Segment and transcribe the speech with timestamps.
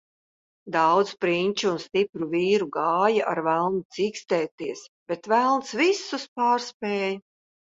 [0.75, 7.15] Daudz prinču un stipru vīru gāja ar velnu cīkstēties, bet velns visus pārspēja.